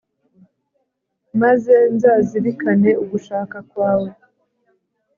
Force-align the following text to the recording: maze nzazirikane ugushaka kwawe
maze 1.41 1.75
nzazirikane 1.95 2.89
ugushaka 3.03 3.57
kwawe 3.69 4.09